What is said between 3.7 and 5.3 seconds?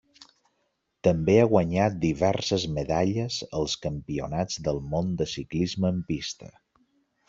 Campionats del Món